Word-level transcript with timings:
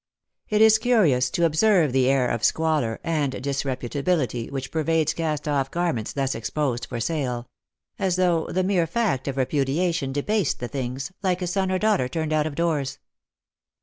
It 0.49 0.61
is 0.63 0.79
curious 0.79 1.29
to 1.29 1.45
observe 1.45 1.93
the 1.93 2.09
air 2.09 2.27
of 2.27 2.43
squalor 2.43 2.99
and 3.03 3.33
disreputability 3.33 4.49
which 4.49 4.71
pervades 4.71 5.13
cast 5.13 5.47
off 5.47 5.69
garments 5.69 6.11
thus 6.11 6.33
exposed 6.33 6.87
for 6.87 6.99
sale; 6.99 7.45
as 7.99 8.15
though 8.15 8.47
the 8.47 8.63
mere 8.63 8.87
fact 8.87 9.27
of 9.27 9.37
repudiation 9.37 10.11
debased 10.11 10.59
the 10.59 10.67
things, 10.67 11.11
like 11.21 11.43
a 11.43 11.45
son 11.45 11.71
or 11.71 11.77
daughter 11.77 12.09
turned 12.09 12.33
out 12.33 12.47
of 12.47 12.55
doors. 12.55 12.97